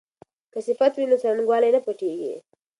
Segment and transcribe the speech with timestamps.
[0.53, 2.33] که صفت وي نو څرنګوالی نه پټیږي.